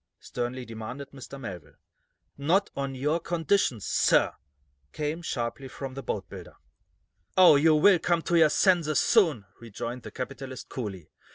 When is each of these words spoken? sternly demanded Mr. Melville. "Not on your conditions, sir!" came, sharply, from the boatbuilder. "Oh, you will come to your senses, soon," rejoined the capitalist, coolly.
sternly 0.19 0.65
demanded 0.65 1.11
Mr. 1.11 1.39
Melville. 1.39 1.75
"Not 2.35 2.71
on 2.75 2.95
your 2.95 3.19
conditions, 3.19 3.85
sir!" 3.85 4.33
came, 4.91 5.21
sharply, 5.21 5.67
from 5.67 5.93
the 5.93 6.01
boatbuilder. 6.01 6.55
"Oh, 7.37 7.55
you 7.55 7.75
will 7.75 7.99
come 7.99 8.23
to 8.23 8.35
your 8.35 8.49
senses, 8.49 8.97
soon," 8.97 9.45
rejoined 9.59 10.01
the 10.01 10.09
capitalist, 10.09 10.69
coolly. 10.69 11.11